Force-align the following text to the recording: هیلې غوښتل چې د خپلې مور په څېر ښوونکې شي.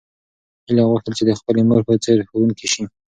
هیلې 0.65 0.83
غوښتل 0.89 1.13
چې 1.17 1.23
د 1.29 1.31
خپلې 1.39 1.61
مور 1.67 1.81
په 1.87 1.93
څېر 2.03 2.17
ښوونکې 2.29 2.67
شي. 2.73 2.83